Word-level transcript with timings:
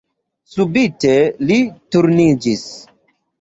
Subite 0.53 1.11
li 1.51 1.59
turniĝis. 1.97 2.65